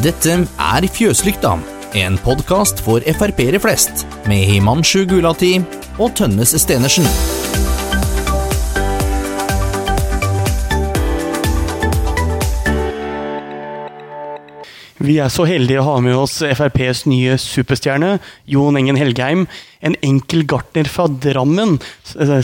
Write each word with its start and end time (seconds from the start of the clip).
Dette 0.00 0.32
er 0.32 0.84
Fjøslykta, 0.88 1.50
en 2.00 2.14
podkast 2.24 2.78
for 2.80 3.04
Frp-ere 3.04 3.58
flest, 3.60 4.06
med 4.24 4.46
Himanshu 4.48 5.02
Gulati 5.04 5.58
og 6.00 6.14
Tønnes 6.16 6.54
Stenersen. 6.56 7.04
Vi 15.04 15.18
er 15.20 15.28
så 15.28 15.44
heldige 15.44 15.82
å 15.82 15.88
ha 15.90 15.98
med 16.00 16.16
oss 16.16 16.38
FrPs 16.48 17.04
nye 17.04 17.36
superstjerne, 17.36 18.14
Jon 18.48 18.80
Engen 18.80 18.96
Helgheim. 18.96 19.44
En 19.84 19.98
enkel 20.00 20.46
gartner 20.48 20.88
fra 20.88 21.10
Drammen, 21.12 21.76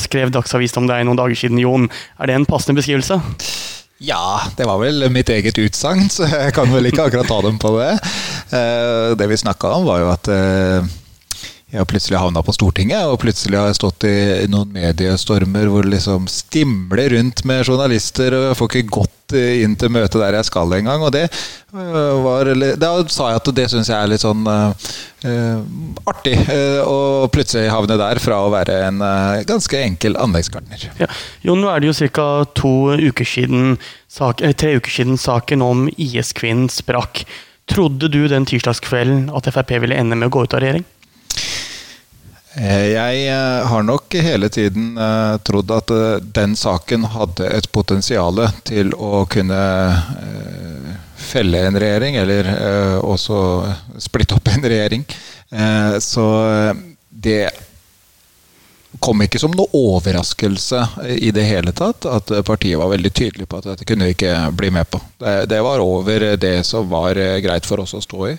skrev 0.05 0.37
Dagsavisen 0.37 0.85
om 0.85 0.93
deg 0.93 1.09
noen 1.09 1.25
dager 1.25 1.41
siden, 1.41 1.65
Jon. 1.65 1.89
Er 2.21 2.29
det 2.29 2.37
en 2.37 2.49
passende 2.53 2.77
beskrivelse? 2.83 3.17
Ja, 3.99 4.43
det 4.57 4.67
var 4.69 4.77
vel 4.83 5.07
mitt 5.09 5.31
eget 5.33 5.57
utsagn, 5.59 6.11
så 6.13 6.27
jeg 6.29 6.53
kan 6.57 6.69
vel 6.69 6.91
ikke 6.91 7.07
akkurat 7.09 7.31
ta 7.31 7.39
dem 7.47 7.57
på 7.61 7.73
det. 7.79 7.95
Eh, 8.53 9.15
det 9.17 9.29
vi 9.31 9.39
snakka 9.41 9.71
om, 9.79 9.87
var 9.89 10.03
jo 10.03 10.11
at 10.13 10.29
eh, 10.29 10.91
jeg 11.67 11.81
har 11.81 11.89
plutselig 11.91 12.19
havna 12.23 12.45
på 12.47 12.53
Stortinget, 12.55 13.09
og 13.11 13.19
plutselig 13.19 13.59
har 13.59 13.73
jeg 13.73 13.81
stått 13.81 14.05
i 14.07 14.47
noen 14.47 14.71
mediestormer 14.71 15.67
hvor 15.67 15.83
det 15.83 15.97
liksom 15.97 16.29
stimler 16.31 17.11
rundt 17.17 17.43
med 17.49 17.67
journalister, 17.67 18.37
og 18.39 18.45
jeg 18.47 18.59
får 18.61 18.71
ikke 18.71 18.95
gått 18.95 19.35
inn 19.35 19.75
til 19.75 19.91
møtet 19.91 20.23
der 20.23 20.37
jeg 20.39 20.47
skal 20.47 20.77
engang. 20.77 21.03
Og 21.03 21.11
det 21.11 21.25
øh, 21.27 22.23
var 22.23 22.53
Da 22.79 22.93
sa 23.11 23.33
jeg 23.33 23.41
at 23.41 23.51
det 23.59 23.67
syns 23.73 23.91
jeg 23.91 23.99
er 23.99 24.13
litt 24.13 24.23
sånn 24.23 24.47
uh, 24.47 24.71
artig. 26.07 26.39
Uh, 26.47 26.87
å 26.87 27.27
plutselig 27.35 27.75
havne 27.75 27.99
der 27.99 28.23
fra 28.23 28.45
å 28.47 28.55
være 28.55 28.79
en 28.87 29.03
uh, 29.03 29.43
ganske 29.51 29.83
enkel 29.83 30.15
anleggsgartner. 30.23 30.87
Ja. 31.03 31.11
Jo, 31.43 31.59
nå 31.59 31.67
er 31.73 31.83
det 31.83 31.91
jo 31.91 32.11
ca. 32.15 32.47
tre 32.55 33.03
uker 33.11 33.27
siden 34.95 35.19
saken 35.19 35.67
om 35.67 35.89
IS-kvinnen 35.99 36.71
sprakk. 36.71 37.27
Trodde 37.67 38.07
du 38.07 38.29
den 38.31 38.47
tirsdagskvelden 38.47 39.33
at 39.35 39.51
Frp 39.51 39.81
ville 39.83 39.99
ende 39.99 40.15
med 40.15 40.31
å 40.31 40.37
gå 40.37 40.47
ut 40.47 40.55
av 40.55 40.63
regjering? 40.63 40.87
Eh, 42.57 42.87
jeg 42.95 43.27
eh, 43.29 43.67
har 43.69 43.83
nok 43.85 44.15
hele 44.25 44.49
tiden 44.49 44.97
eh, 44.97 45.35
trodd 45.45 45.73
at 45.77 45.93
den 46.39 46.57
saken 46.57 47.05
hadde 47.13 47.51
et 47.53 47.69
potensial 47.73 48.41
til 48.65 48.95
å 48.97 49.27
kunne 49.29 49.61
felle 51.27 51.67
en 51.67 51.77
regjering, 51.77 52.17
eller 52.17 52.49
også 53.03 53.37
splitte 54.01 54.37
opp 54.37 54.49
en 54.53 54.63
regjering. 54.63 55.03
Så 56.01 56.27
det 57.11 57.49
kom 59.03 59.25
ikke 59.25 59.41
som 59.43 59.53
noe 59.57 59.67
overraskelse 59.75 60.85
i 61.19 61.33
det 61.35 61.49
hele 61.49 61.75
tatt 61.77 62.07
at 62.09 62.31
partiet 62.47 62.79
var 62.79 62.93
veldig 62.93 63.11
tydelig 63.11 63.49
på 63.51 63.59
at 63.59 63.69
dette 63.73 63.89
kunne 63.89 64.07
vi 64.07 64.15
ikke 64.15 64.37
bli 64.57 64.71
med 64.77 64.87
på. 64.93 65.01
Det, 65.19 65.59
var 65.67 65.83
over 65.83 66.29
det 66.41 66.61
som 66.69 66.87
var 66.93 67.19
greit 67.43 67.67
for 67.67 67.83
oss 67.83 67.97
å 67.99 68.05
stå 68.05 68.29
i. 68.31 68.37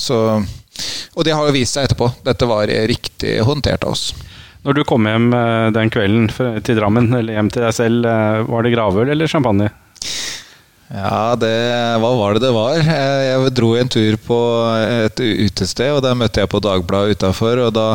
Så 0.00 0.20
og 1.16 1.24
det 1.26 1.34
har 1.36 1.48
jo 1.48 1.56
vist 1.56 1.76
seg 1.76 1.88
etterpå. 1.88 2.10
Dette 2.26 2.48
var 2.48 2.70
riktig 2.90 3.38
håndtert 3.46 3.86
av 3.86 3.96
oss. 3.96 4.10
Når 4.66 4.74
du 4.74 4.82
kom 4.86 5.06
hjem 5.06 5.30
eh, 5.36 5.68
den 5.74 5.90
kvelden 5.94 6.26
til 6.66 6.78
Drammen, 6.80 7.12
eller 7.14 7.38
hjem 7.38 7.50
til 7.54 7.62
deg 7.62 7.74
selv, 7.76 8.06
eh, 8.10 8.42
var 8.50 8.66
det 8.66 8.72
gravøl 8.74 9.12
eller 9.14 9.30
champagne? 9.30 9.70
Ja, 10.90 11.34
det, 11.38 11.54
hva 12.02 12.10
var 12.18 12.34
det 12.34 12.42
det 12.44 12.52
var? 12.54 12.78
Jeg 12.78 13.52
dro 13.54 13.72
en 13.78 13.90
tur 13.90 14.18
på 14.22 14.38
et 14.78 15.22
utested, 15.22 15.92
og 15.94 16.02
der 16.02 16.18
møtte 16.18 16.42
jeg 16.42 16.50
på 16.50 16.62
Dagbladet 16.62 17.14
utafor. 17.14 17.62
Og 17.68 17.72
da, 17.78 17.86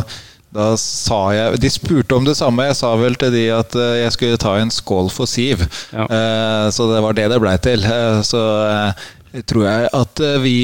da, 0.56 0.70
sa 0.80 1.20
jeg 1.36 1.60
De 1.64 1.72
spurte 1.72 2.16
om 2.16 2.28
det 2.28 2.38
samme. 2.40 2.70
Jeg 2.70 2.80
sa 2.80 2.94
vel 3.00 3.20
til 3.20 3.36
de 3.36 3.46
at 3.56 3.76
eh, 3.76 3.98
jeg 4.06 4.16
skulle 4.16 4.40
ta 4.40 4.56
en 4.60 4.72
skål 4.72 5.12
for 5.12 5.28
Siv. 5.28 5.68
Ja. 5.92 6.08
Så 6.72 6.88
det 6.94 7.04
var 7.04 7.20
det 7.20 7.28
det 7.34 7.42
blei 7.44 7.58
til. 7.64 7.84
Så 8.28 8.46
tror 9.48 9.68
jeg 9.68 9.92
at 10.00 10.24
vi 10.44 10.56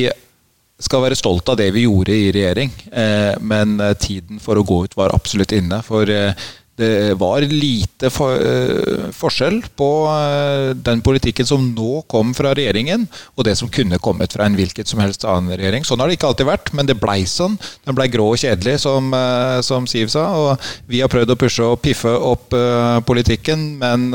skal 0.80 1.04
være 1.04 1.18
stolt 1.18 1.50
av 1.50 1.58
det 1.58 1.72
vi 1.74 1.88
gjorde 1.88 2.14
i 2.14 2.30
regjering, 2.34 2.72
eh, 2.92 3.34
men 3.42 3.80
eh, 3.82 3.96
tiden 3.98 4.42
for 4.42 4.60
å 4.60 4.66
gå 4.68 4.84
ut 4.86 4.98
var 4.98 5.16
absolutt 5.16 5.56
inne. 5.58 5.82
For 5.86 6.10
eh, 6.10 6.48
det 6.78 7.14
var 7.18 7.42
lite 7.42 8.10
for, 8.14 8.38
uh, 8.38 9.10
forskjell 9.16 9.64
på 9.76 9.90
uh, 10.06 10.76
den 10.78 11.02
politikken 11.02 11.48
som 11.50 11.72
nå 11.74 12.04
kom 12.12 12.36
fra 12.38 12.52
regjeringen, 12.58 13.08
og 13.34 13.48
det 13.48 13.56
som 13.58 13.72
kunne 13.74 13.98
kommet 13.98 14.36
fra 14.38 14.46
en 14.46 14.58
hvilket 14.58 14.90
som 14.90 15.02
helst 15.02 15.26
annen 15.26 15.58
regjering. 15.58 15.88
Sånn 15.88 16.04
har 16.04 16.10
det 16.10 16.20
ikke 16.20 16.30
alltid 16.30 16.50
vært, 16.52 16.72
men 16.78 16.90
det 16.90 17.00
blei 17.02 17.24
sånn. 17.30 17.58
Den 17.88 17.98
blei 17.98 18.08
grå 18.14 18.30
og 18.36 18.38
kjedelig, 18.44 18.78
som, 18.86 19.10
uh, 19.10 19.58
som, 19.66 19.90
Siv 19.90 20.12
sa. 20.14 20.28
Og 20.38 20.70
vi 20.92 21.02
har 21.02 21.10
prøvd 21.10 21.34
å 21.34 21.40
pushe 21.40 21.66
og 21.66 21.82
piffe 21.82 22.12
opp 22.12 22.54
politikken, 23.08 23.62
men 23.80 24.10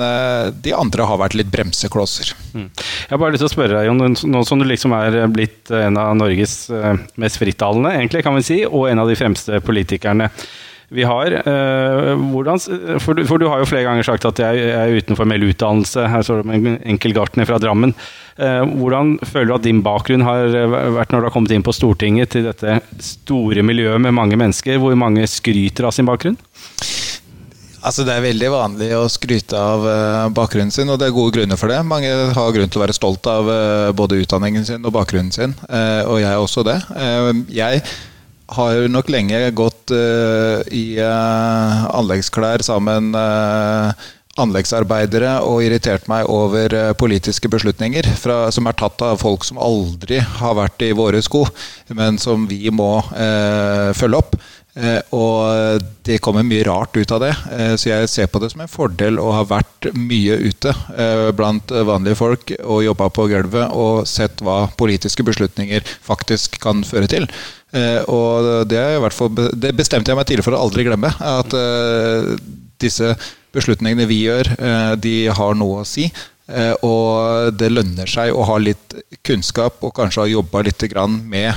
de 0.64 0.72
andre 0.76 1.06
har 1.08 1.18
vært 1.20 1.34
litt 1.38 1.50
bremseklosser. 1.52 2.32
Mm. 2.52 2.66
Jeg 2.68 3.10
har 3.10 3.20
bare 3.20 3.34
lyst 3.34 3.42
til 3.44 3.48
å 3.48 3.52
spørre 3.52 3.78
deg, 3.78 3.88
Jon, 3.88 4.16
nå 4.34 4.42
som 4.46 4.60
du 4.60 4.66
liksom 4.68 4.94
er 4.96 5.16
blitt 5.32 5.72
en 5.74 5.98
av 6.00 6.12
Norges 6.18 6.56
mest 7.20 7.40
frittalende, 7.40 7.94
egentlig, 7.96 8.24
kan 8.26 8.36
vi 8.36 8.44
si, 8.46 8.58
og 8.68 8.90
en 8.90 9.02
av 9.02 9.10
de 9.10 9.16
fremste 9.18 9.62
politikerne 9.64 10.28
vi 10.92 11.04
har. 11.08 11.32
Eh, 11.32 12.12
hvordan, 12.32 12.60
for, 13.00 13.16
du, 13.16 13.24
for, 13.28 13.40
du 13.40 13.48
har 13.50 13.62
jo 13.62 13.68
flere 13.68 13.86
ganger 13.86 14.06
sagt 14.06 14.26
at 14.28 14.42
jeg, 14.42 14.66
er 14.72 14.96
utenfor 14.98 15.22
formell 15.22 15.46
utdannelse. 15.48 16.08
Her 16.12 16.26
står 16.26 16.42
det 16.42 16.50
med 16.50 16.68
en 16.72 16.78
enkel 16.94 17.14
gartner 17.16 17.48
fra 17.48 17.60
Drammen. 17.62 17.94
Eh, 18.36 18.62
hvordan 18.80 19.16
føler 19.24 19.50
du 19.50 19.56
at 19.56 19.66
din 19.66 19.82
bakgrunn 19.84 20.26
har 20.26 20.52
vært 20.96 21.14
når 21.14 21.24
du 21.24 21.28
har 21.28 21.34
kommet 21.34 21.54
inn 21.54 21.64
på 21.64 21.74
Stortinget 21.76 22.34
til 22.34 22.48
dette 22.48 22.80
store 23.02 23.64
miljøet 23.66 24.02
med 24.02 24.16
mange 24.16 24.38
mennesker, 24.40 24.80
hvor 24.82 24.96
mange 24.98 25.26
skryter 25.30 25.88
av 25.88 25.96
sin 25.96 26.08
bakgrunn? 26.08 26.38
Altså 27.82 28.04
Det 28.06 28.14
er 28.14 28.22
veldig 28.22 28.48
vanlig 28.52 28.92
å 28.94 29.08
skryte 29.10 29.58
av 29.58 29.86
bakgrunnen 30.36 30.70
sin, 30.70 30.86
og 30.92 31.00
det 31.00 31.08
er 31.08 31.16
gode 31.16 31.34
grunner 31.34 31.58
for 31.58 31.72
det. 31.72 31.80
Mange 31.82 32.12
har 32.30 32.54
grunn 32.54 32.70
til 32.70 32.78
å 32.78 32.84
være 32.84 32.94
stolt 32.94 33.26
av 33.26 33.50
både 33.98 34.20
utdanningen 34.22 34.62
sin 34.68 34.86
og 34.86 34.94
bakgrunnen 34.94 35.34
sin, 35.34 35.56
og 35.66 36.20
jeg 36.22 36.30
er 36.30 36.38
også 36.38 36.62
det. 36.68 36.78
jeg 37.50 37.82
har 38.56 38.88
nok 38.90 39.10
lenge 39.12 39.40
gått 39.56 39.71
uh, 39.90 40.62
i 40.70 40.98
uh, 41.02 41.86
anleggsklær 41.98 42.62
sammen 42.62 43.10
uh, 43.16 43.90
anleggsarbeidere 44.40 45.34
og 45.44 45.64
irritert 45.66 46.06
meg 46.08 46.30
over 46.30 46.72
politiske 46.96 47.50
beslutninger 47.52 48.06
fra, 48.16 48.46
som 48.54 48.70
er 48.70 48.78
tatt 48.78 49.02
av 49.04 49.18
folk 49.20 49.44
som 49.44 49.60
aldri 49.60 50.22
har 50.38 50.56
vært 50.56 50.86
i 50.86 50.94
våre 50.96 51.20
sko, 51.20 51.42
men 51.92 52.16
som 52.16 52.46
vi 52.48 52.70
må 52.72 52.94
følge 53.12 54.22
opp. 54.22 54.38
Eh, 54.72 55.00
og 55.12 55.82
det 56.06 56.16
kommer 56.24 56.46
mye 56.48 56.64
rart 56.64 56.96
ut 56.96 57.12
av 57.12 57.20
det. 57.20 57.32
Eh, 57.52 57.74
så 57.76 57.90
jeg 57.90 58.08
ser 58.08 58.30
på 58.32 58.40
det 58.40 58.52
som 58.54 58.62
en 58.64 58.72
fordel 58.72 59.20
å 59.20 59.28
ha 59.36 59.42
vært 59.44 59.90
mye 59.92 60.38
ute 60.48 60.72
eh, 60.96 61.28
blant 61.36 61.74
vanlige 61.84 62.16
folk 62.16 62.54
og 62.62 62.84
jobba 62.86 63.10
på 63.12 63.26
gulvet 63.34 63.76
og 63.76 64.06
sett 64.08 64.40
hva 64.44 64.64
politiske 64.78 65.26
beslutninger 65.28 65.84
faktisk 66.06 66.56
kan 66.62 66.84
føre 66.86 67.10
til. 67.10 67.28
Og 67.72 68.66
det, 68.68 68.80
fall, 69.16 69.30
det 69.32 69.70
bestemte 69.72 70.12
jeg 70.12 70.18
meg 70.18 70.26
tidlig 70.28 70.44
for 70.44 70.52
å 70.52 70.58
aldri 70.60 70.84
glemme. 70.84 71.08
At 71.24 71.54
disse 72.84 73.14
beslutningene 73.56 74.04
vi 74.10 74.18
gjør, 74.26 74.50
de 75.00 75.14
har 75.32 75.56
noe 75.56 75.80
å 75.80 75.86
si. 75.88 76.04
Og 76.84 77.48
det 77.56 77.70
lønner 77.72 78.12
seg 78.12 78.36
å 78.36 78.44
ha 78.50 78.58
litt 78.60 78.92
kunnskap 79.24 79.80
og 79.88 79.94
kanskje 79.96 80.20
ha 80.20 80.28
jobba 80.34 80.66
litt 80.68 80.84
med 81.24 81.48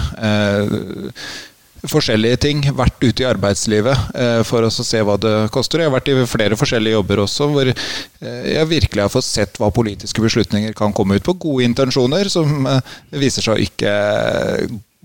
forskjellige 1.92 2.40
ting. 2.46 2.64
Vært 2.76 3.04
ute 3.04 3.24
i 3.24 3.28
arbeidslivet 3.28 4.16
eh, 4.16 4.42
for 4.48 4.66
å 4.66 4.72
se 4.74 5.02
hva 5.06 5.18
det 5.22 5.34
koster. 5.54 5.82
Jeg 5.82 5.90
har 5.90 5.96
vært 5.96 6.12
i 6.12 6.18
flere 6.30 6.58
forskjellige 6.60 6.98
jobber 6.98 7.22
også 7.26 7.50
hvor 7.52 7.70
eh, 7.72 8.48
jeg 8.54 8.72
virkelig 8.72 9.06
har 9.06 9.14
fått 9.14 9.28
sett 9.28 9.60
hva 9.62 9.72
politiske 9.76 10.24
beslutninger 10.24 10.76
kan 10.78 10.96
komme 10.96 11.20
ut 11.20 11.26
på. 11.26 11.38
Gode 11.46 11.68
intensjoner 11.70 12.32
som 12.32 12.68
eh, 12.72 12.98
viser 13.16 13.46
seg 13.46 13.56
å 13.56 13.66
ikke 13.66 13.94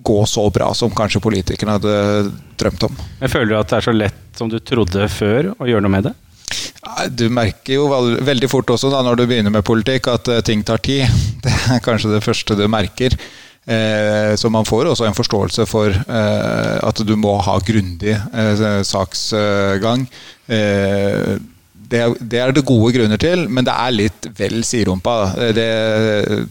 gå 0.00 0.18
så 0.28 0.46
bra 0.52 0.70
som 0.76 0.92
kanskje 0.96 1.20
politikerne 1.20 1.76
hadde 1.76 1.94
drømt 2.60 2.88
om. 2.88 2.98
Jeg 3.20 3.32
føler 3.34 3.52
du 3.52 3.58
at 3.60 3.72
det 3.72 3.78
er 3.80 3.88
så 3.90 3.96
lett 3.96 4.40
som 4.40 4.48
du 4.48 4.56
trodde 4.64 5.10
før 5.12 5.52
å 5.58 5.68
gjøre 5.68 5.84
noe 5.84 5.96
med 5.98 6.08
det? 6.08 6.16
Du 7.14 7.28
merker 7.30 7.76
jo 7.76 7.84
veldig 8.24 8.48
fort 8.50 8.72
også 8.72 8.88
da 8.90 9.02
når 9.04 9.20
du 9.20 9.26
begynner 9.28 9.52
med 9.52 9.66
politikk 9.66 10.08
at 10.10 10.30
ting 10.48 10.64
tar 10.66 10.80
tid. 10.82 11.04
Det 11.44 11.52
er 11.72 11.84
kanskje 11.84 12.14
det 12.14 12.24
første 12.24 12.56
du 12.56 12.64
merker. 12.68 13.14
Eh, 13.66 14.34
så 14.36 14.48
man 14.50 14.64
får 14.64 14.88
også 14.88 15.06
en 15.06 15.16
forståelse 15.16 15.66
for 15.68 15.92
eh, 15.92 16.76
at 16.80 17.02
du 17.04 17.12
må 17.20 17.36
ha 17.44 17.58
grundig 17.60 18.14
eh, 18.16 18.82
saksgang. 18.86 20.06
Det, 21.90 22.00
er 22.38 22.52
det 22.54 22.66
gode 22.66 22.94
grunner 22.96 23.20
til, 23.20 23.44
men 23.50 23.66
det 23.66 23.74
er 23.74 23.94
litt 23.94 24.28
vel 24.38 24.62
siderumpa. 24.66 25.16
Det, 25.56 25.70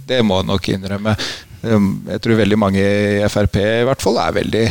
det 0.08 0.22
må 0.24 0.42
jeg 0.42 0.50
nok 0.52 0.70
innrømme. 0.76 1.16
Jeg 1.64 2.24
tror 2.24 2.40
veldig 2.40 2.60
mange 2.60 2.84
i 2.84 3.28
Frp 3.32 3.58
i 3.60 3.86
hvert 3.88 4.04
fall 4.04 4.20
er 4.24 4.36
veldig 4.38 4.64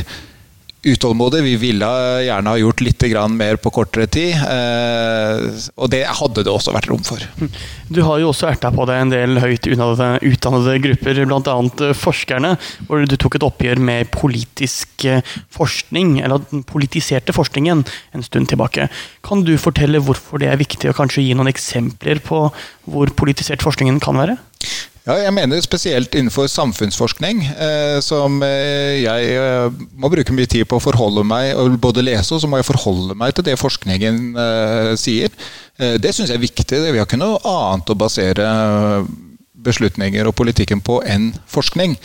utålmodige. 0.83 1.43
Vi 1.43 1.57
ville 1.57 1.89
gjerne 2.25 2.53
ha 2.53 2.61
gjort 2.61 2.83
litt 2.85 3.03
mer 3.35 3.57
på 3.57 3.71
kortere 3.75 4.07
tid. 4.07 4.35
Eh, 4.37 5.69
og 5.77 5.91
det 5.91 6.05
hadde 6.07 6.45
det 6.45 6.53
også 6.53 6.75
vært 6.75 6.89
rom 6.91 7.05
for. 7.05 7.23
Du 7.89 8.03
har 8.05 8.19
jo 8.21 8.29
også 8.29 8.51
erta 8.51 8.69
på 8.69 8.85
deg 8.85 9.01
en 9.01 9.13
del 9.15 9.39
høyt 9.41 9.65
utdannede 9.65 10.75
grupper, 10.85 11.21
bl.a. 11.25 11.55
Eh, 11.87 11.95
forskerne, 11.97 12.51
hvor 12.85 13.07
du 13.09 13.15
tok 13.17 13.39
et 13.39 13.47
oppgjør 13.47 13.81
med 13.81 14.11
politisk 14.13 15.07
eh, 15.09 15.25
forskning, 15.57 16.19
eller 16.21 16.45
den 16.51 16.67
politiserte 16.69 17.33
forskningen, 17.33 17.87
en 18.13 18.27
stund 18.27 18.53
tilbake. 18.53 18.91
Kan 19.25 19.47
du 19.49 19.55
fortelle 19.57 20.03
hvorfor 20.05 20.43
det 20.43 20.53
er 20.53 20.61
viktig, 20.61 20.91
og 20.91 20.99
kanskje 21.01 21.25
gi 21.25 21.33
noen 21.39 21.49
eksempler 21.49 22.21
på 22.21 22.45
hvor 22.93 23.17
politisert 23.17 23.65
forskningen 23.65 24.03
kan 24.05 24.21
være? 24.21 24.37
Ja, 25.09 25.15
jeg 25.23 25.33
mener 25.33 25.63
spesielt 25.65 26.13
innenfor 26.13 26.51
samfunnsforskning, 26.53 27.39
eh, 27.49 27.97
som 28.05 28.43
eh, 28.45 28.99
jeg 29.01 29.31
eh, 29.41 29.79
må 29.97 30.11
bruke 30.13 30.35
mye 30.37 30.51
tid 30.53 30.67
på 30.69 30.77
å 30.77 30.83
forholde 30.85 31.25
meg 31.25 31.55
og 31.57 31.79
både 31.81 32.05
lese, 32.05 32.35
og 32.37 32.43
så 32.43 32.51
må 32.51 32.61
jeg 32.61 32.69
forholde 32.69 33.17
meg 33.17 33.33
til 33.33 33.47
det 33.47 33.55
forskningen 33.57 34.19
eh, 34.37 34.91
sier. 35.01 35.33
Eh, 35.81 35.97
det 35.97 36.13
syns 36.13 36.29
jeg 36.29 36.37
er 36.37 36.45
viktig. 36.45 36.83
Vi 36.85 37.01
har 37.01 37.09
ikke 37.09 37.23
noe 37.23 37.41
annet 37.41 37.89
å 37.89 37.97
basere 37.97 38.51
beslutninger 39.69 40.27
og 40.29 40.37
politikken 40.39 40.83
på 40.85 41.03
enn 41.07 41.31
forskning. 41.51 41.97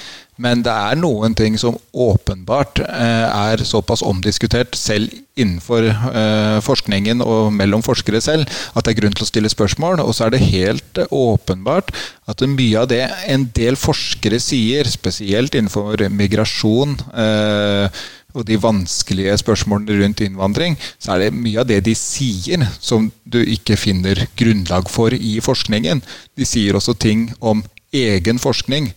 Men 0.41 0.63
det 0.65 0.73
er 0.73 0.97
noen 0.97 1.35
ting 1.37 1.55
som 1.61 1.75
åpenbart 1.93 2.79
eh, 2.81 3.25
er 3.29 3.61
såpass 3.67 4.01
omdiskutert 4.01 4.73
selv 4.77 5.11
innenfor 5.37 5.85
eh, 5.85 6.57
forskningen 6.65 7.21
og 7.21 7.51
mellom 7.53 7.83
forskere 7.85 8.21
selv, 8.21 8.49
at 8.73 8.85
det 8.85 8.93
er 8.93 8.99
grunn 9.01 9.13
til 9.17 9.27
å 9.27 9.29
stille 9.29 9.51
spørsmål. 9.53 10.01
Og 10.01 10.15
så 10.17 10.25
er 10.25 10.33
det 10.33 10.41
helt 10.47 11.03
åpenbart 11.13 11.93
at 12.29 12.41
mye 12.49 12.81
av 12.81 12.89
det 12.89 13.03
en 13.29 13.45
del 13.53 13.77
forskere 13.77 14.41
sier, 14.41 14.89
spesielt 14.89 15.53
innenfor 15.53 16.07
migrasjon 16.09 16.97
eh, 17.13 18.03
og 18.33 18.47
de 18.47 18.57
vanskelige 18.61 19.37
spørsmålene 19.41 19.99
rundt 20.01 20.23
innvandring, 20.25 20.77
så 20.99 21.15
er 21.15 21.25
det 21.25 21.37
mye 21.37 21.61
av 21.61 21.69
det 21.69 21.81
de 21.85 21.95
sier 21.97 22.65
som 22.81 23.11
du 23.23 23.39
ikke 23.43 23.77
finner 23.79 24.25
grunnlag 24.39 24.89
for 24.91 25.13
i 25.13 25.37
forskningen. 25.43 26.01
De 26.37 26.47
sier 26.47 26.75
også 26.77 26.97
ting 26.97 27.29
om 27.39 27.63
egen 27.93 28.41
forskning 28.41 28.91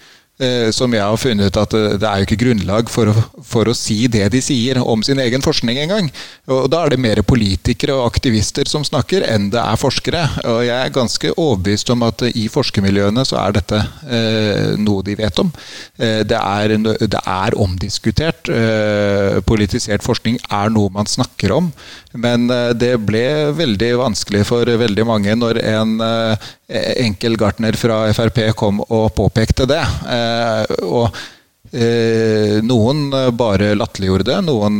som 0.76 0.92
jeg 0.92 1.00
har 1.00 1.16
funnet 1.16 1.56
at 1.56 1.74
eh, 1.76 1.94
det 1.96 2.08
er 2.08 2.20
jo 2.20 2.26
ikke 2.26 2.40
grunnlag 2.42 2.90
for 2.92 3.08
å, 3.08 3.14
for 3.46 3.70
å, 3.70 3.74
si 3.76 4.02
det 4.12 4.26
de 4.34 4.42
sier 4.44 4.76
om 4.82 5.00
sin 5.06 5.20
egen 5.22 5.44
forskning 5.44 5.80
engang. 5.80 6.10
Og 6.52 6.68
da 6.72 6.82
er 6.84 6.92
det 6.92 7.00
mer 7.00 7.22
politikere 7.24 7.96
og 7.96 8.10
aktivister 8.10 8.68
som 8.68 8.84
snakker, 8.84 9.24
enn 9.24 9.48
det 9.54 9.62
er 9.62 9.80
forskere. 9.80 10.22
Og 10.52 10.60
jeg 10.66 10.76
er 10.76 10.94
ganske 10.94 11.32
overbevist 11.32 11.92
om 11.94 12.04
at 12.06 12.26
i 12.28 12.46
forskermiljøene 12.52 13.24
så 13.28 13.40
er 13.46 13.56
dette 13.56 13.80
eh, 14.04 14.74
noe 14.80 15.04
de 15.06 15.16
vet 15.18 15.40
om. 15.42 15.52
Eh, 15.96 16.20
det, 16.28 16.40
er, 16.40 16.76
det, 16.84 17.22
er, 17.22 17.56
omdiskutert. 17.66 18.52
Eh, 18.52 19.40
politisert 19.48 20.04
forskning 20.04 20.36
er 20.52 20.74
noe 20.74 20.92
man 20.92 21.08
snakker 21.08 21.56
om. 21.56 21.72
Men 22.16 22.50
eh, 22.52 22.74
det 22.76 22.92
ble 23.08 23.24
veldig 23.56 23.92
vanskelig 24.02 24.44
for 24.48 24.68
veldig 24.84 25.08
mange 25.08 25.36
når 25.38 25.60
en 25.64 25.96
eh, 26.04 26.52
enkel 27.06 27.36
gartner 27.38 27.76
fra 27.78 28.02
Frp 28.16 28.40
kom 28.58 28.80
og 28.86 29.08
påpekte 29.16 29.68
det. 29.70 29.82
Eh, 30.10 30.25
og 30.86 31.22
noen 32.66 33.00
bare 33.36 33.72
latterliggjorde 33.76 34.28
det, 34.28 34.36
noen 34.46 34.78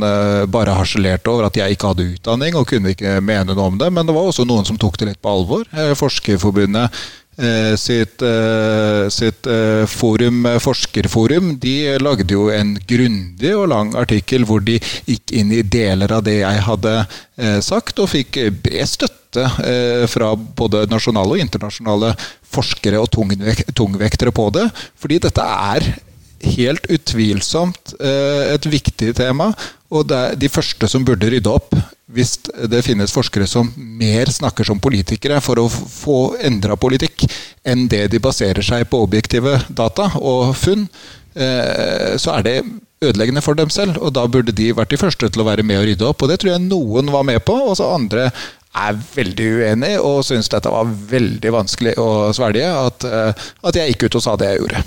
bare 0.49 0.77
harselerte 0.79 1.29
over 1.33 1.49
at 1.49 1.59
jeg 1.59 1.75
ikke 1.75 1.91
hadde 1.91 2.07
utdanning 2.15 2.57
og 2.57 2.69
kunne 2.71 2.95
ikke 2.95 3.19
mene 3.21 3.57
noe 3.57 3.73
om 3.73 3.79
det. 3.81 3.91
Men 3.93 4.07
det 4.07 4.15
var 4.17 4.31
også 4.31 4.47
noen 4.49 4.65
som 4.69 4.79
tok 4.81 4.97
det 5.03 5.11
litt 5.11 5.21
på 5.21 5.33
alvor. 5.35 5.67
Forskerforbundet 5.99 6.95
Eh, 7.39 7.77
sitt, 7.77 8.23
eh, 8.23 9.09
sitt 9.09 9.47
eh, 9.47 9.85
forum, 9.87 10.47
forskerforum 10.61 11.59
de 11.61 11.99
lagde 12.01 12.33
jo 12.33 12.47
en 12.49 12.79
grundig 12.89 13.51
og 13.53 13.69
lang 13.69 13.93
artikkel 14.01 14.47
hvor 14.49 14.63
de 14.65 14.79
gikk 15.05 15.35
inn 15.37 15.53
i 15.53 15.61
deler 15.61 16.15
av 16.17 16.25
det 16.25 16.39
jeg 16.39 16.65
hadde 16.65 16.95
sagt, 17.61 18.01
og 18.01 18.09
fikk 18.09 18.39
bred 18.65 18.89
støtte 18.89 19.26
fra 20.13 20.33
både 20.37 20.87
nasjonale 20.91 21.37
og 21.37 21.43
internasjonale 21.43 22.15
forskere 22.57 23.01
og 23.03 23.11
tungvektere 23.13 24.33
på 24.35 24.49
det. 24.57 24.67
Fordi 25.01 25.21
dette 25.27 25.45
er 25.45 25.91
helt 26.47 26.89
utvilsomt 26.93 27.97
et 28.01 28.69
viktig 28.71 29.13
tema, 29.17 29.51
og 29.91 30.09
det 30.11 30.23
er 30.23 30.41
de 30.41 30.51
første 30.53 30.89
som 30.91 31.05
burde 31.07 31.31
rydde 31.33 31.53
opp 31.53 31.75
hvis 32.15 32.37
det 32.71 32.85
finnes 32.87 33.13
forskere 33.13 33.49
som 33.51 33.69
mer 33.77 34.31
snakker 34.31 34.67
som 34.67 34.81
politikere 34.83 35.41
for 35.43 35.59
å 35.59 35.67
få 35.69 36.37
endra 36.47 36.77
politikk, 36.79 37.27
enn 37.67 37.89
det 37.91 38.07
de 38.13 38.23
baserer 38.23 38.63
seg 38.65 38.87
på 38.91 39.03
objektive 39.03 39.59
data 39.69 40.13
og 40.21 40.55
funn, 40.57 40.87
eh, 41.35 42.15
så 42.21 42.37
er 42.37 42.47
det 42.47 42.57
ødeleggende 43.03 43.43
for 43.43 43.59
dem 43.59 43.73
selv. 43.75 43.99
Og 43.99 44.15
da 44.15 44.25
burde 44.31 44.55
de 44.55 44.71
vært 44.77 44.95
de 44.95 45.01
første 45.01 45.29
til 45.29 45.43
å 45.43 45.49
være 45.49 45.67
med 45.67 45.83
og 45.83 45.89
rydde 45.91 46.07
opp. 46.09 46.23
Og 46.23 46.31
det 46.31 46.39
tror 46.41 46.55
jeg 46.55 46.65
noen 46.69 47.11
var 47.13 47.27
med 47.27 47.43
på, 47.45 47.59
og 47.67 47.75
så 47.77 47.91
andre 47.97 48.31
er 48.77 49.01
veldig 49.15 49.49
uenig 49.61 49.95
og 50.03 50.23
syns 50.27 50.51
dette 50.53 50.73
var 50.73 50.93
veldig 51.11 51.55
vanskelig 51.55 51.97
å 52.01 52.09
svelge. 52.37 52.69
At, 52.69 53.09
eh, 53.09 53.49
at 53.69 53.81
jeg 53.81 53.95
gikk 53.95 54.07
ut 54.07 54.21
og 54.21 54.27
sa 54.27 54.37
det 54.41 54.53
jeg 54.53 54.65
gjorde. 54.65 54.85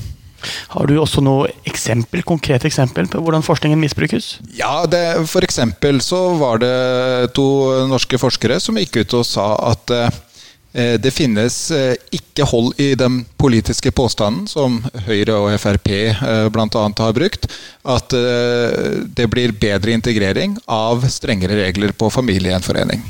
Har 0.72 0.88
du 0.88 0.94
også 0.96 1.20
noe 1.20 1.50
eksempel, 1.68 2.24
konkret 2.24 2.64
eksempel 2.68 3.10
på 3.12 3.20
hvordan 3.20 3.44
forskningen 3.44 3.82
misbrukes? 3.82 4.38
Ja, 4.56 4.86
det, 4.88 5.28
For 5.28 5.44
eksempel 5.44 6.00
så 6.06 6.22
var 6.40 6.62
det 6.64 7.34
to 7.36 7.50
norske 7.92 8.20
forskere 8.22 8.62
som 8.64 8.80
gikk 8.80 9.02
ut 9.02 9.20
og 9.20 9.28
sa 9.28 9.50
at 9.74 9.92
eh, 9.98 10.96
det 11.02 11.12
finnes 11.12 11.58
eh, 11.76 11.98
ikke 12.16 12.48
hold 12.48 12.80
i 12.80 12.94
den 12.96 13.26
politiske 13.42 13.92
påstanden 13.92 14.48
som 14.48 14.80
Høyre 15.10 15.36
og 15.42 15.52
Frp 15.60 15.92
bl.a. 16.56 16.86
har 17.02 17.18
brukt, 17.18 17.50
at 17.84 18.14
det 18.14 19.28
blir 19.34 19.58
bedre 19.60 19.98
integrering 19.98 20.56
av 20.72 21.04
strengere 21.12 21.58
regler 21.66 21.92
på 21.98 22.12
familiegjenforening. 22.14 23.04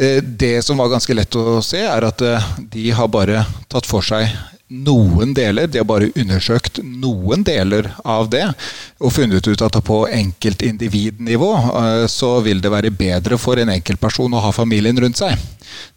Eh, 0.00 0.22
det 0.22 0.62
som 0.62 0.76
var 0.80 0.88
ganske 0.88 1.14
lett 1.14 1.36
å 1.36 1.60
se, 1.60 1.82
er 1.84 2.06
at 2.08 2.22
eh, 2.24 2.46
de 2.72 2.86
har 2.96 3.10
bare 3.12 3.42
tatt 3.68 3.84
for 3.84 4.00
seg 4.00 4.30
noen 4.70 5.34
deler. 5.36 5.66
De 5.68 5.80
har 5.82 5.88
bare 5.88 6.08
undersøkt 6.14 6.78
noen 6.80 7.42
deler 7.44 7.90
av 8.08 8.30
det 8.32 8.46
og 9.02 9.12
funnet 9.12 9.44
ut 9.44 9.64
at 9.66 9.76
på 9.84 9.98
enkeltindividnivå 10.08 11.50
eh, 11.82 12.06
så 12.08 12.38
vil 12.46 12.62
det 12.64 12.72
være 12.72 12.94
bedre 12.96 13.36
for 13.40 13.60
en 13.60 13.74
enkeltperson 13.74 14.38
å 14.38 14.44
ha 14.46 14.54
familien 14.56 14.96
rundt 15.04 15.20
seg. 15.20 15.36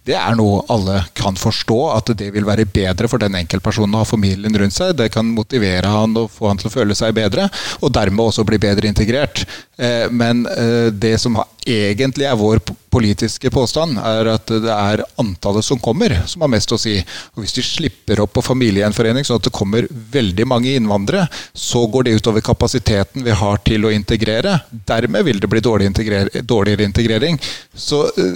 Det 0.03 0.15
er 0.19 0.35
noe 0.35 0.65
alle 0.73 0.97
kan 1.15 1.37
forstå, 1.39 1.77
at 1.95 2.11
det 2.19 2.27
vil 2.35 2.47
være 2.47 2.65
bedre 2.67 3.07
for 3.07 3.21
den 3.23 3.37
enkeltpersonen 3.39 3.95
å 3.95 4.01
ha 4.01 4.07
familien 4.07 4.55
rundt 4.59 4.75
seg. 4.75 4.97
Det 4.99 5.07
kan 5.13 5.29
motivere 5.31 5.87
han 5.87 6.17
og 6.19 6.27
få 6.33 6.49
han 6.49 6.59
til 6.59 6.67
å 6.67 6.73
føle 6.73 6.97
seg 6.97 7.15
bedre, 7.15 7.47
og 7.79 7.93
dermed 7.95 8.25
også 8.25 8.43
bli 8.47 8.59
bedre 8.59 8.91
integrert. 8.91 9.45
Eh, 9.79 10.11
men 10.11 10.43
eh, 10.51 10.91
det 10.91 11.15
som 11.23 11.39
egentlig 11.63 12.27
er 12.27 12.35
vår 12.35 12.59
politiske 12.91 13.47
påstand, 13.53 13.95
er 14.03 14.33
at 14.33 14.51
det 14.51 14.75
er 14.75 15.05
antallet 15.21 15.65
som 15.65 15.79
kommer, 15.81 16.17
som 16.27 16.43
har 16.43 16.51
mest 16.51 16.75
å 16.75 16.81
si. 16.81 16.97
Og 17.33 17.45
Hvis 17.45 17.55
de 17.55 17.63
slipper 17.63 18.19
opp 18.25 18.35
på 18.35 18.43
familiegjenforening, 18.43 19.23
sånn 19.23 19.39
at 19.39 19.47
det 19.47 19.55
kommer 19.55 19.87
veldig 19.89 20.47
mange 20.51 20.75
innvandrere, 20.75 21.29
så 21.55 21.87
går 21.87 22.09
det 22.09 22.17
utover 22.19 22.43
kapasiteten 22.43 23.23
vi 23.23 23.39
har 23.39 23.63
til 23.63 23.87
å 23.87 23.93
integrere. 23.95 24.59
Dermed 24.69 25.31
vil 25.31 25.39
det 25.39 25.49
bli 25.51 25.63
dårligere 25.63 26.91
integrering. 26.91 27.39
Så 27.71 28.03
eh, 28.19 28.35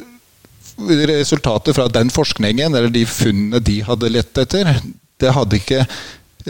resultatet 0.78 1.76
fra 1.76 1.88
den 1.90 2.12
forskningen, 2.14 2.76
eller 2.76 2.94
de 2.94 3.06
funnene 3.10 3.62
de 3.64 3.80
hadde 3.88 4.12
lett 4.14 4.38
etter, 4.38 4.70
det 5.18 5.34
hadde 5.34 5.58
ikke 5.58 5.86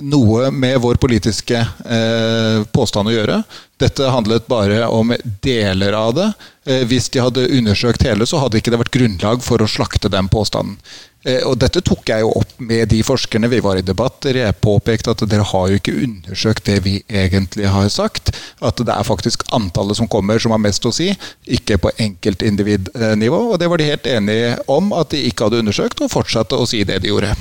noe 0.03 0.51
med 0.53 0.77
vår 0.83 0.99
politiske 1.01 1.57
eh, 1.57 2.63
påstand 2.75 3.09
å 3.09 3.15
gjøre. 3.15 3.39
Dette 3.77 4.09
handlet 4.09 4.47
bare 4.49 4.87
om 4.89 5.13
deler 5.45 5.93
av 5.93 6.15
det. 6.17 6.31
Eh, 6.65 6.85
hvis 6.89 7.09
de 7.13 7.21
hadde 7.21 7.49
undersøkt 7.59 8.03
hele, 8.07 8.25
så 8.25 8.41
hadde 8.41 8.57
ikke 8.57 8.73
det 8.73 8.81
vært 8.81 8.95
grunnlag 8.95 9.45
for 9.45 9.61
å 9.61 9.69
slakte 9.69 10.09
den 10.11 10.29
påstanden. 10.33 10.79
Eh, 11.27 11.41
og 11.49 11.57
dette 11.59 11.81
tok 11.83 12.07
jeg 12.07 12.23
jo 12.23 12.29
opp 12.39 12.53
med 12.63 12.87
de 12.93 13.01
forskerne. 13.03 13.49
Vi 13.51 13.59
var 13.63 13.79
i 13.79 13.85
debatter. 13.85 14.37
Jeg 14.37 14.57
påpekte 14.63 15.11
at 15.11 15.23
dere 15.27 15.45
har 15.49 15.65
jo 15.71 15.79
ikke 15.79 15.95
undersøkt 16.05 16.67
det 16.69 16.77
vi 16.85 16.95
egentlig 17.09 17.67
har 17.71 17.89
sagt. 17.91 18.31
At 18.63 18.79
det 18.79 18.93
er 18.93 19.07
faktisk 19.07 19.43
antallet 19.55 19.99
som 19.99 20.09
kommer 20.11 20.39
som 20.39 20.53
har 20.55 20.61
mest 20.63 20.85
å 20.87 20.93
si, 20.95 21.09
ikke 21.43 21.79
på 21.83 21.91
enkeltindividnivå. 22.05 23.41
Og 23.51 23.59
det 23.59 23.69
var 23.71 23.81
de 23.81 23.89
helt 23.89 24.07
enige 24.07 24.53
om 24.71 24.93
at 24.95 25.11
de 25.11 25.25
ikke 25.27 25.49
hadde 25.49 25.61
undersøkt, 25.65 26.03
og 26.05 26.13
fortsatte 26.13 26.57
å 26.57 26.67
si 26.69 26.83
det 26.87 27.01
de 27.03 27.11
gjorde. 27.11 27.33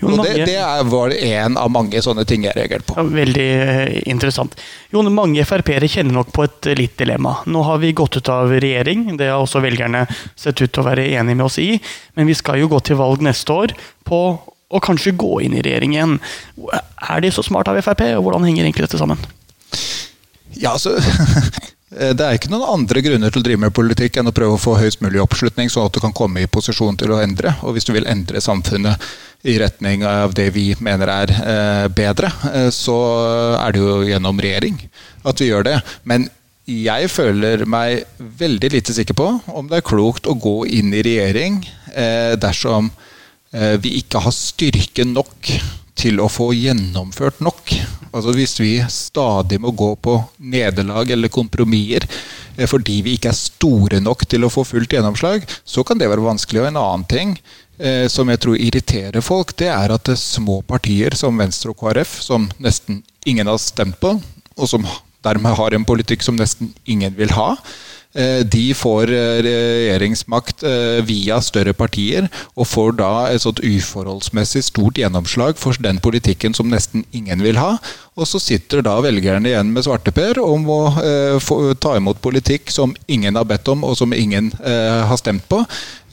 Jo, 0.00 0.12
og 0.12 0.22
det, 0.26 0.46
det 0.46 0.60
var 0.90 1.14
en 1.16 1.58
av 1.58 1.72
mange 1.72 2.02
sånne 2.04 2.26
ting 2.28 2.46
jeg 2.46 2.56
reagerte 2.58 2.90
på. 2.90 2.98
Ja, 3.00 3.06
veldig 3.16 3.48
eh, 3.64 3.96
interessant. 4.06 4.54
Jon, 4.96 5.12
mange 5.12 5.44
Frp-ere 5.44 5.88
kjenner 5.92 6.16
nok 6.16 6.30
på 6.32 6.46
et 6.46 6.70
litt 6.78 6.94
dilemma. 6.96 7.34
Nå 7.52 7.60
har 7.66 7.80
vi 7.82 7.92
gått 7.96 8.16
ut 8.16 8.30
av 8.32 8.54
regjering, 8.54 9.10
det 9.20 9.28
har 9.28 9.42
også 9.42 9.60
velgerne 9.60 10.06
sett 10.32 10.62
ut 10.62 10.70
til 10.70 10.80
å 10.80 10.86
være 10.86 11.04
enig 11.18 11.34
med 11.36 11.44
oss 11.44 11.58
i. 11.60 11.74
Men 12.16 12.30
vi 12.30 12.36
skal 12.38 12.62
jo 12.62 12.70
gå 12.72 12.80
til 12.86 12.96
valg 12.96 13.24
neste 13.26 13.52
år 13.52 13.76
på 14.08 14.20
å 14.66 14.82
kanskje 14.82 15.14
gå 15.20 15.42
inn 15.44 15.56
i 15.58 15.62
regjering 15.62 15.94
igjen. 15.98 16.16
Er 17.10 17.20
de 17.20 17.32
så 17.34 17.44
smart 17.44 17.68
av 17.68 17.76
Frp, 17.84 18.06
og 18.16 18.24
hvordan 18.24 18.48
henger 18.48 18.64
egentlig 18.64 18.86
dette 18.88 19.02
sammen? 19.02 19.20
Ja, 20.56 20.72
altså 20.72 20.96
Det 21.96 22.20
er 22.20 22.36
ikke 22.36 22.50
noen 22.52 22.68
andre 22.68 23.00
grunner 23.00 23.32
til 23.32 23.40
å 23.40 23.44
drive 23.46 23.62
med 23.62 23.72
politikk 23.72 24.18
enn 24.20 24.28
å 24.28 24.34
prøve 24.36 24.58
å 24.58 24.60
få 24.60 24.74
høyest 24.76 25.00
mulig 25.00 25.22
oppslutning, 25.22 25.70
sånn 25.72 25.86
at 25.88 25.96
du 25.96 26.02
kan 26.04 26.12
komme 26.16 26.42
i 26.42 26.50
posisjon 26.50 26.98
til 27.00 27.14
å 27.14 27.22
endre. 27.24 27.54
Og 27.64 27.72
hvis 27.72 27.88
du 27.88 27.94
vil 27.96 28.08
endre 28.10 28.42
samfunnet 28.44 29.00
i 29.48 29.56
retning 29.62 30.04
av 30.04 30.34
det 30.36 30.50
vi 30.52 30.70
mener 30.82 31.08
er 31.12 31.32
eh, 31.36 31.86
bedre, 31.88 32.32
eh, 32.52 32.68
så 32.74 32.96
er 33.56 33.72
det 33.72 33.80
jo 33.80 34.00
gjennom 34.04 34.42
regjering 34.42 34.80
at 35.24 35.40
vi 35.40 35.48
gjør 35.48 35.68
det. 35.70 35.78
Men 36.04 36.28
jeg 36.66 37.10
føler 37.12 37.62
meg 37.70 38.06
veldig 38.18 38.72
lite 38.74 38.94
sikker 38.94 39.14
på 39.14 39.26
om 39.54 39.68
det 39.70 39.80
er 39.80 39.86
klokt 39.86 40.26
å 40.26 40.34
gå 40.34 40.64
inn 40.66 40.90
i 40.94 41.02
regjering 41.06 41.60
eh, 41.94 42.34
dersom 42.42 42.90
eh, 43.54 43.76
vi 43.78 44.00
ikke 44.00 44.24
har 44.24 44.34
styrke 44.34 45.06
nok 45.06 45.52
til 45.96 46.20
å 46.20 46.28
få 46.30 46.50
gjennomført 46.54 47.40
nok. 47.44 47.72
Altså 48.12 48.32
Hvis 48.36 48.56
vi 48.60 48.72
stadig 48.92 49.58
må 49.60 49.72
gå 49.76 49.94
på 50.00 50.16
nederlag 50.38 51.10
eller 51.12 51.32
kompromisser 51.32 52.06
eh, 52.56 52.68
fordi 52.68 53.00
vi 53.04 53.16
ikke 53.16 53.32
er 53.32 53.38
store 53.38 54.00
nok 54.04 54.26
til 54.28 54.46
å 54.46 54.52
få 54.52 54.64
fullt 54.68 54.96
gjennomslag, 54.96 55.46
så 55.64 55.84
kan 55.84 56.00
det 56.00 56.10
være 56.12 56.24
vanskelig. 56.24 56.62
Og 56.62 56.70
en 56.70 56.80
annen 56.82 57.08
ting 57.08 57.34
eh, 57.78 58.06
som 58.12 58.28
jeg 58.32 58.42
tror 58.44 58.60
irriterer 58.60 59.24
folk, 59.24 59.56
det 59.56 59.72
er 59.72 59.96
at 59.96 60.06
det 60.08 60.16
er 60.16 60.22
små 60.22 60.60
partier 60.68 61.16
som 61.18 61.36
Venstre 61.40 61.72
og 61.72 61.80
KrF, 61.80 62.20
som 62.28 62.48
nesten 62.62 63.02
ingen 63.26 63.50
har 63.50 63.60
stemt 63.60 64.00
på, 64.00 64.16
og 64.56 64.70
som 64.70 64.86
dermed 65.26 65.56
har 65.58 65.74
en 65.74 65.84
politikk 65.88 66.22
som 66.22 66.36
nesten 66.38 66.70
ingen 66.84 67.16
vil 67.16 67.32
ha, 67.34 67.54
de 68.48 68.64
får 68.76 69.12
eh, 69.12 69.38
regjeringsmakt 69.44 70.64
eh, 70.64 71.02
via 71.06 71.38
større 71.44 71.74
partier, 71.76 72.30
og 72.56 72.68
får 72.70 72.96
da 73.00 73.12
et 73.30 73.44
sånt 73.44 73.60
uforholdsmessig 73.60 74.64
stort 74.70 75.00
gjennomslag 75.00 75.58
for 75.60 75.76
den 75.82 76.00
politikken 76.02 76.56
som 76.56 76.70
nesten 76.72 77.04
ingen 77.16 77.44
vil 77.44 77.60
ha. 77.60 77.76
Og 78.16 78.24
så 78.24 78.40
sitter 78.40 78.80
da 78.84 78.94
velgerne 79.04 79.50
igjen 79.50 79.72
med 79.74 79.84
svarteper 79.84 80.40
om 80.40 80.64
å 80.72 80.80
eh, 81.02 81.50
ta 81.82 81.96
imot 81.98 82.22
politikk 82.24 82.72
som 82.72 82.94
ingen 83.12 83.36
har 83.36 83.44
bedt 83.48 83.68
om, 83.68 83.84
og 83.84 83.96
som 84.00 84.14
ingen 84.16 84.48
eh, 84.64 85.02
har 85.10 85.20
stemt 85.20 85.44
på, 85.50 85.60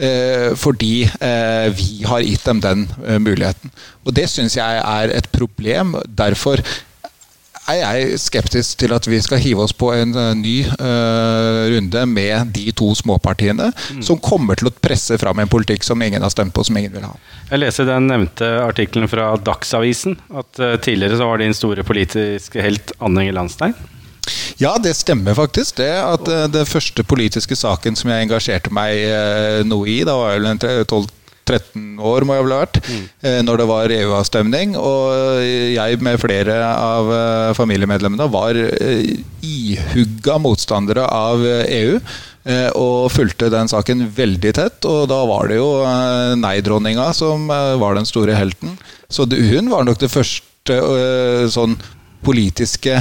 eh, 0.04 0.52
fordi 0.60 1.06
eh, 1.08 1.70
vi 1.72 2.04
har 2.10 2.26
gitt 2.28 2.44
dem 2.50 2.64
den 2.64 2.88
eh, 3.08 3.20
muligheten. 3.24 3.72
Og 4.04 4.16
det 4.18 4.28
syns 4.32 4.60
jeg 4.60 4.82
er 4.84 5.16
et 5.16 5.32
problem. 5.32 5.96
Derfor 6.12 6.60
er 7.72 7.80
jeg 7.80 8.20
skeptisk 8.22 8.78
til 8.82 8.94
at 8.96 9.08
vi 9.08 9.20
skal 9.24 9.42
hive 9.42 9.64
oss 9.64 9.74
på 9.76 9.92
en 9.96 10.14
uh, 10.18 10.32
ny 10.38 10.64
uh, 10.68 11.64
runde 11.74 12.06
med 12.12 12.54
de 12.56 12.72
to 12.76 12.90
småpartiene, 12.98 13.70
mm. 13.72 14.04
som 14.06 14.20
kommer 14.24 14.60
til 14.60 14.70
å 14.70 14.76
presse 14.84 15.18
fram 15.22 15.40
en 15.40 15.52
politikk 15.52 15.86
som 15.88 16.02
ingen 16.04 16.24
har 16.24 16.34
stemt 16.34 16.54
på, 16.56 16.66
som 16.68 16.78
ingen 16.80 16.94
vil 16.96 17.08
ha. 17.08 17.16
Jeg 17.52 17.64
leser 17.64 17.88
den 17.90 18.10
nevnte 18.12 18.50
artikkelen 18.66 19.10
fra 19.12 19.34
Dagsavisen, 19.40 20.20
at 20.34 20.62
uh, 20.62 20.76
tidligere 20.84 21.20
så 21.22 21.32
var 21.32 21.42
din 21.42 21.56
store 21.58 21.88
politiske 21.88 22.64
helt 22.64 22.96
Anne 23.00 23.26
Inger 23.26 23.40
Landstein. 23.40 23.76
Ja, 24.62 24.76
det 24.80 24.94
stemmer 24.96 25.36
faktisk. 25.36 25.82
Det 25.82 25.90
at 26.00 26.30
den 26.54 26.68
første 26.70 27.04
politiske 27.04 27.58
saken 27.60 27.98
som 28.00 28.12
jeg 28.14 28.28
engasjerte 28.28 28.72
meg 28.72 29.66
noe 29.68 29.90
i, 29.92 29.98
da 30.08 30.14
var 30.16 30.38
vel 30.38 30.62
12 30.62 31.10
13 31.44 32.00
år, 32.00 32.26
må 32.26 32.38
jeg 32.38 32.46
vel 32.46 32.56
ha 32.56 32.60
vært, 32.64 32.80
mm. 32.84 33.06
når 33.48 33.62
det 33.62 33.68
var 33.70 33.94
EU-avstemning. 33.96 34.76
Og 34.80 35.44
jeg 35.44 36.00
med 36.04 36.22
flere 36.22 36.60
av 36.72 37.12
eh, 37.14 37.50
familiemedlemmene 37.58 38.30
var 38.32 38.60
eh, 38.60 39.16
ihugga 39.44 40.40
motstandere 40.42 41.08
av 41.08 41.44
EU. 41.44 41.98
Og 42.76 43.06
fulgte 43.08 43.48
den 43.48 43.70
saken 43.72 44.02
veldig 44.18 44.50
tett. 44.58 44.84
Og 44.90 45.06
da 45.08 45.22
var 45.30 45.48
det 45.48 45.62
jo 45.62 45.70
nei-dronninga 46.36 47.06
som 47.16 47.46
var 47.48 47.96
den 47.96 48.08
store 48.10 48.36
helten. 48.36 48.76
Så 49.08 49.24
hun 49.32 49.72
var 49.72 49.88
nok 49.88 50.02
det 50.02 50.12
første 50.12 50.76
sånn 51.56 51.78
politiske 52.24 53.00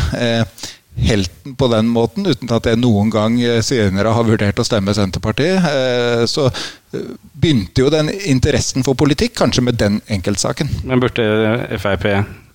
helten 0.96 1.56
på 1.56 1.68
den 1.72 1.88
måten, 1.92 2.26
uten 2.28 2.52
at 2.52 2.68
jeg 2.68 2.80
noen 2.80 3.10
gang 3.12 3.38
eh, 3.40 3.60
senere 3.64 4.12
har 4.14 4.28
vurdert 4.28 4.60
å 4.60 4.66
stemme 4.66 4.94
Senterpartiet. 4.96 5.64
Eh, 5.64 6.24
så 6.30 6.48
eh, 6.48 7.12
begynte 7.32 7.84
jo 7.84 7.92
den 7.92 8.12
interessen 8.12 8.84
for 8.86 8.98
politikk 8.98 9.36
kanskje 9.40 9.66
med 9.68 9.80
den 9.80 10.00
enkeltsaken. 10.12 10.70
Men 10.84 11.02
burde 11.02 11.78
Frp 11.80 12.10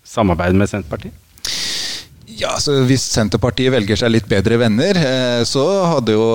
samarbeide 0.07 0.59
med 0.59 0.69
Senterpartiet? 0.71 1.23
Ja, 2.37 2.51
så 2.61 2.83
Hvis 2.85 3.01
Senterpartiet 3.09 3.73
velger 3.73 3.97
seg 3.97 4.11
litt 4.13 4.27
bedre 4.29 4.59
venner, 4.61 4.93
så 5.49 5.63
hadde 5.89 6.13
jo 6.13 6.27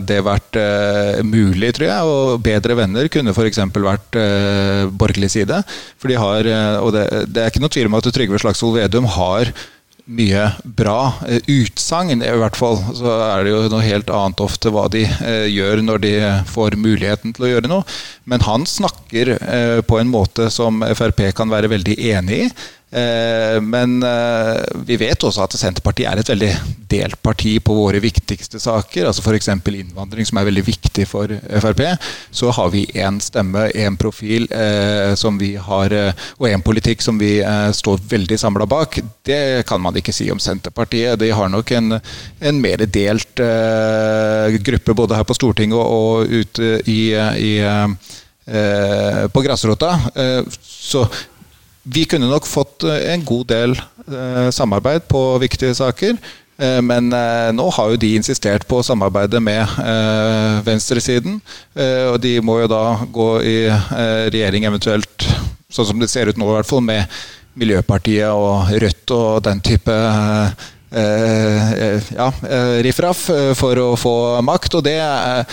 det 0.00 0.22
vært 0.24 0.56
mulig, 1.20 1.74
tror 1.76 1.84
jeg. 1.84 2.06
Og 2.08 2.40
bedre 2.40 2.78
venner 2.78 3.10
kunne 3.12 3.34
f.eks. 3.36 3.60
vært 3.74 4.16
borgerlig 4.96 5.28
side. 5.34 5.58
For 6.00 6.08
de 6.08 6.16
har, 6.16 6.48
og 6.80 6.94
det, 6.96 7.04
det 7.28 7.44
er 7.44 7.52
ikke 7.52 7.60
noe 7.60 7.74
tvil 7.76 7.90
om 7.90 7.98
at 8.00 8.08
Trygve 8.16 8.40
Slagsvold 8.40 8.78
Vedum 8.78 9.10
har 9.18 9.52
mye 10.04 10.50
bra 10.64 11.14
eh, 11.28 11.40
utsagn, 11.48 12.22
i 12.22 12.36
hvert 12.40 12.58
fall. 12.58 12.78
Så 12.96 13.08
er 13.08 13.44
det 13.44 13.54
jo 13.54 13.62
noe 13.72 13.84
helt 13.84 14.10
annet 14.12 14.42
ofte 14.44 14.72
hva 14.74 14.86
de 14.92 15.04
eh, 15.06 15.46
gjør 15.52 15.82
når 15.84 16.04
de 16.04 16.14
får 16.50 16.78
muligheten 16.80 17.34
til 17.34 17.46
å 17.46 17.52
gjøre 17.54 17.70
noe. 17.72 17.88
Men 18.28 18.44
han 18.44 18.68
snakker 18.68 19.34
eh, 19.38 19.80
på 19.86 20.00
en 20.00 20.12
måte 20.12 20.50
som 20.52 20.84
Frp 20.94 21.26
kan 21.36 21.52
være 21.52 21.72
veldig 21.72 21.98
enig 22.12 22.44
i. 22.46 22.50
Eh, 22.94 23.60
men 23.60 24.02
eh, 24.02 24.62
vi 24.86 24.96
vet 24.96 25.24
også 25.26 25.42
at 25.48 25.56
Senterpartiet 25.58 26.06
er 26.06 26.20
et 26.20 26.28
veldig 26.30 26.50
delt 26.92 27.18
parti 27.26 27.56
på 27.64 27.74
våre 27.74 27.98
viktigste 27.98 28.60
saker. 28.62 29.08
altså 29.08 29.24
F.eks. 29.24 29.48
innvandring, 29.50 30.26
som 30.28 30.38
er 30.38 30.46
veldig 30.46 30.62
viktig 30.68 31.06
for 31.10 31.32
Frp. 31.64 31.82
Så 32.30 32.52
har 32.54 32.70
vi 32.70 32.84
én 32.94 33.18
stemme, 33.24 33.66
én 33.74 33.98
profil 33.98 34.46
eh, 34.54 35.16
som 35.18 35.40
vi 35.40 35.54
har, 35.58 35.96
og 36.38 36.46
én 36.46 36.62
politikk 36.62 37.02
som 37.02 37.18
vi 37.18 37.40
står 37.74 37.98
veldig 38.14 38.38
samla 38.38 38.66
bak. 38.70 39.00
Det 39.26 39.66
kan 39.66 39.82
man 39.82 39.98
ikke 39.98 40.14
si 40.14 40.30
om 40.30 40.38
Senterpartiet. 40.38 41.18
De 41.18 41.32
har 41.34 41.50
nok 41.50 41.74
en, 41.74 41.98
en 41.98 42.62
mer 42.62 42.86
delt 42.86 43.42
gruppe 44.64 44.94
både 44.94 45.18
her 45.18 45.26
på 45.26 45.34
Stortinget 45.34 45.78
og 45.82 46.30
ute 46.30 46.78
i, 46.86 47.10
i 47.42 47.54
på 49.32 49.42
grasrota. 49.42 49.96
Så 50.62 51.06
vi 51.84 52.04
kunne 52.08 52.30
nok 52.30 52.46
fått 52.48 52.86
eh, 52.88 53.12
en 53.12 53.24
god 53.24 53.46
del 53.52 53.76
eh, 53.76 54.48
samarbeid 54.54 55.04
på 55.08 55.20
viktige 55.42 55.74
saker. 55.76 56.16
Eh, 56.56 56.80
men 56.84 57.10
nå 57.56 57.68
har 57.76 57.92
jo 57.92 58.00
de 58.00 58.14
insistert 58.16 58.66
på 58.68 58.80
å 58.80 58.86
samarbeide 58.86 59.40
med 59.44 59.68
venstresiden. 60.66 61.40
Og 62.12 62.18
de 62.22 62.38
må 62.44 62.60
jo 62.62 62.70
da 62.70 62.84
gå 63.12 63.30
i 63.44 63.56
regjering 64.32 64.68
eventuelt, 64.68 65.26
sånn 65.72 65.90
som 65.90 66.00
det 66.00 66.10
ser 66.12 66.30
ut 66.30 66.38
nå 66.40 66.48
i 66.48 66.54
hvert 66.56 66.70
fall, 66.70 66.84
med 66.84 67.04
Miljøpartiet 67.58 68.30
og 68.34 68.70
Rødt 68.82 69.12
og 69.14 69.42
den 69.46 69.60
type 69.62 69.94
ja, 70.94 72.28
riffraff 72.86 73.26
for 73.58 73.82
å 73.82 73.90
få 73.98 74.14
makt. 74.46 74.78
Og 74.78 74.86
det 74.86 74.96
er 75.02 75.44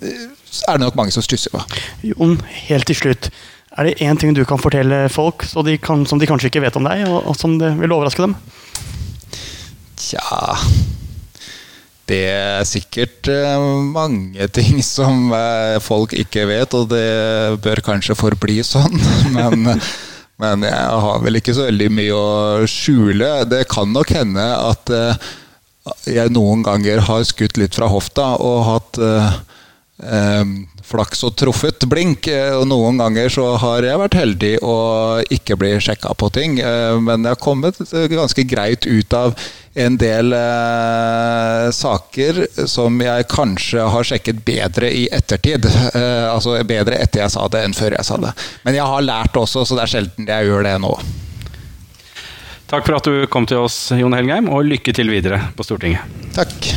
det 0.00 0.80
nok 0.82 0.98
mange 0.98 1.14
som 1.14 1.26
stusser 1.26 1.54
på. 1.54 1.62
Jon, 2.06 2.38
helt 2.70 2.88
til 2.90 2.98
slutt. 3.02 3.30
Er 3.76 3.84
det 3.84 3.98
én 4.00 4.16
ting 4.16 4.32
du 4.32 4.44
kan 4.48 4.60
fortelle 4.60 5.04
folk 5.12 5.44
de 5.66 5.76
kan, 5.76 6.06
som 6.08 6.20
de 6.20 6.28
kanskje 6.28 6.48
ikke 6.48 6.64
vet 6.64 6.76
om 6.78 6.86
deg, 6.88 7.04
og, 7.10 7.26
og 7.28 7.36
som 7.36 7.58
vil 7.60 7.92
overraske 7.92 8.24
dem? 8.24 8.32
Tja 10.00 10.56
Det 12.08 12.22
er 12.30 12.64
sikkert 12.68 13.28
uh, 13.28 13.60
mange 13.92 14.48
ting 14.56 14.80
som 14.84 15.28
uh, 15.34 15.76
folk 15.84 16.14
ikke 16.16 16.46
vet, 16.48 16.76
og 16.76 16.88
det 16.92 17.60
bør 17.64 17.82
kanskje 17.84 18.16
forbli 18.16 18.62
sånn. 18.64 18.96
Men, 19.36 19.66
men 20.36 20.66
jeg 20.68 20.96
har 21.00 21.20
vel 21.24 21.38
ikke 21.38 21.54
så 21.56 21.64
veldig 21.64 21.86
mye 21.96 22.12
å 22.12 22.64
skjule. 22.68 23.28
Det 23.48 23.62
kan 23.72 23.88
nok 23.88 24.10
hende 24.12 24.44
at 24.44 24.92
uh, 24.92 25.28
jeg 26.04 26.32
noen 26.34 26.60
ganger 26.66 27.00
har 27.06 27.24
skutt 27.24 27.56
litt 27.56 27.76
fra 27.78 27.88
hofta 27.88 28.34
og 28.44 28.58
hatt 28.66 29.00
flaks 30.86 31.24
og 31.26 31.34
truffet 31.38 31.86
blink. 31.90 32.28
Eh, 32.30 32.54
og 32.56 32.66
noen 32.70 33.00
ganger 33.02 33.32
så 33.32 33.50
har 33.62 33.86
jeg 33.86 34.00
vært 34.02 34.18
heldig 34.18 34.54
og 34.62 35.36
ikke 35.36 35.58
bli 35.60 35.74
sjekka 35.82 36.14
på 36.18 36.30
ting. 36.34 36.58
Eh, 36.62 36.96
men 37.02 37.26
jeg 37.26 37.36
har 37.36 37.42
kommet 37.42 37.80
ganske 38.12 38.46
greit 38.48 38.86
ut 38.86 39.16
av 39.16 39.36
en 39.76 39.96
del 40.00 40.32
eh, 40.32 41.66
saker 41.76 42.40
som 42.70 42.96
jeg 43.02 43.28
kanskje 43.28 43.84
har 43.92 44.08
sjekket 44.08 44.40
bedre 44.46 44.88
i 44.88 45.04
ettertid. 45.12 45.68
Eh, 45.68 46.24
altså 46.30 46.56
bedre 46.64 46.98
etter 47.02 47.26
jeg 47.26 47.34
sa 47.34 47.44
det 47.52 47.66
enn 47.66 47.76
før 47.76 47.98
jeg 47.98 48.08
sa 48.08 48.18
det. 48.22 48.32
Men 48.64 48.78
jeg 48.78 48.88
har 48.88 49.04
lært 49.04 49.36
også, 49.36 49.66
så 49.66 49.76
det 49.76 49.84
er 49.84 49.94
sjelden 49.96 50.32
jeg 50.32 50.48
gjør 50.48 50.66
det 50.66 50.76
nå. 50.82 50.96
Takk 52.66 52.88
for 52.88 52.96
at 52.96 53.06
du 53.06 53.28
kom 53.30 53.46
til 53.46 53.62
oss, 53.62 53.76
Jon 53.94 54.16
Helgheim, 54.16 54.48
og 54.50 54.66
lykke 54.66 54.96
til 54.96 55.12
videre 55.12 55.44
på 55.54 55.66
Stortinget. 55.66 56.02
Takk. 56.34 56.72